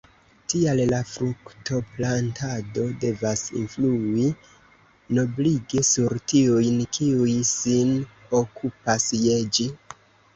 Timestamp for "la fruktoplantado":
0.91-2.85